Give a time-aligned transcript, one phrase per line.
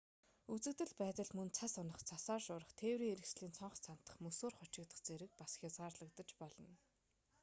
[0.53, 5.51] үзэгдэл байдал мөн цас унах цасаар шуурах тээврийн хэрэгслийн цонх цантах мөсөөр хучигдах зэргээр бас
[5.61, 6.71] хязгаарлагдаж болно